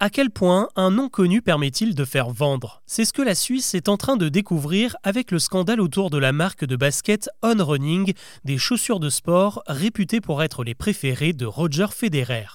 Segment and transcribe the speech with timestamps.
[0.00, 2.82] À quel point un nom connu permet-il de faire vendre?
[2.86, 6.18] C'est ce que la Suisse est en train de découvrir avec le scandale autour de
[6.18, 8.12] la marque de basket On Running,
[8.44, 12.46] des chaussures de sport réputées pour être les préférées de Roger Federer.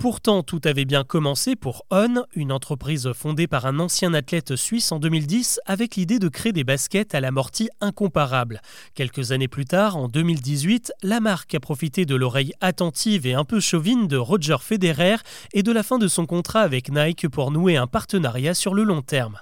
[0.00, 4.92] Pourtant, tout avait bien commencé pour On, une entreprise fondée par un ancien athlète suisse
[4.92, 8.62] en 2010 avec l'idée de créer des baskets à l'amorti incomparable.
[8.94, 13.44] Quelques années plus tard, en 2018, la marque a profité de l'oreille attentive et un
[13.44, 15.16] peu chauvine de Roger Federer
[15.52, 18.84] et de la fin de son contrat avec Nike pour nouer un partenariat sur le
[18.84, 19.36] long terme.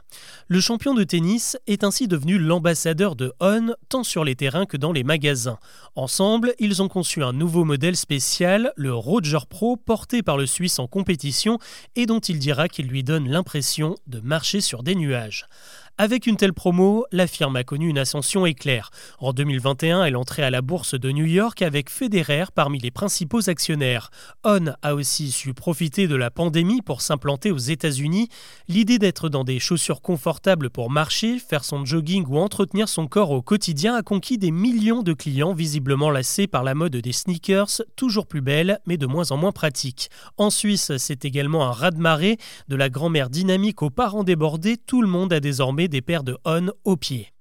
[0.49, 4.77] Le champion de tennis est ainsi devenu l'ambassadeur de On tant sur les terrains que
[4.77, 5.59] dans les magasins.
[5.95, 10.81] Ensemble, ils ont conçu un nouveau modèle spécial, le Roger Pro, porté par le Suisse
[10.81, 11.59] en compétition
[11.95, 15.47] et dont il dira qu'il lui donne l'impression de marcher sur des nuages.
[16.01, 18.93] Avec une telle promo, la firme a connu une ascension éclair.
[19.19, 23.51] En 2021, elle entrait à la bourse de New York avec Federer parmi les principaux
[23.51, 24.11] actionnaires.
[24.45, 28.29] On a aussi su profiter de la pandémie pour s'implanter aux États-Unis.
[28.69, 33.33] L'idée d'être dans des chaussures confortables pour marcher, faire son jogging ou entretenir son corps
[33.33, 37.83] au quotidien a conquis des millions de clients visiblement lassés par la mode des sneakers,
[37.97, 40.11] toujours plus belles mais de moins en moins pratiques.
[40.37, 45.09] En Suisse, c'est également un raz-de-marée, de la grand-mère dynamique aux parents débordés, tout le
[45.09, 47.33] monde a désormais des paires de On au pied.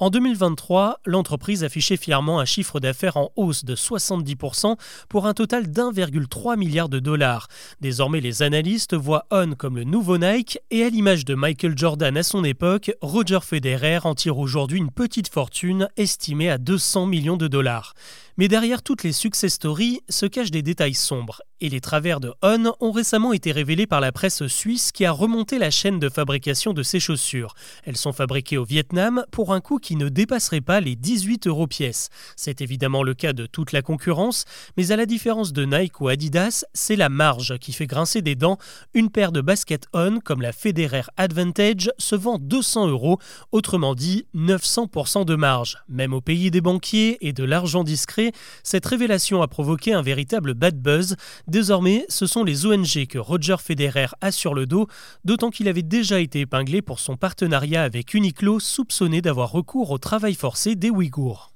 [0.00, 4.76] En 2023, l'entreprise affichait fièrement un chiffre d'affaires en hausse de 70%
[5.10, 7.48] pour un total d'1,3 milliard de dollars.
[7.82, 12.16] Désormais, les analystes voient On comme le nouveau Nike et à l'image de Michael Jordan
[12.16, 17.36] à son époque, Roger Federer en tire aujourd'hui une petite fortune estimée à 200 millions
[17.36, 17.92] de dollars.
[18.38, 21.42] Mais derrière toutes les success stories se cachent des détails sombres.
[21.62, 25.12] Et les travers de On ont récemment été révélés par la presse suisse qui a
[25.12, 27.54] remonté la chaîne de fabrication de ces chaussures.
[27.84, 31.66] Elles sont fabriquées au Vietnam pour un coût qui ne dépasserait pas les 18 euros
[31.66, 32.08] pièce.
[32.34, 34.44] C'est évidemment le cas de toute la concurrence,
[34.76, 38.36] mais à la différence de Nike ou Adidas, c'est la marge qui fait grincer des
[38.36, 38.58] dents.
[38.94, 43.18] Une paire de baskets On comme la Federer Advantage se vend 200 euros,
[43.52, 45.78] autrement dit 900% de marge.
[45.88, 48.19] Même au pays des banquiers et de l'argent discret,
[48.62, 51.16] cette révélation a provoqué un véritable bad buzz.
[51.46, 54.86] Désormais, ce sont les ONG que Roger Federer a sur le dos,
[55.24, 59.98] d'autant qu'il avait déjà été épinglé pour son partenariat avec Uniqlo, soupçonné d'avoir recours au
[59.98, 61.49] travail forcé des Ouïghours.